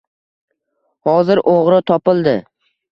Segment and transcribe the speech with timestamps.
[1.11, 2.37] Hozir o‘g‘ri topildi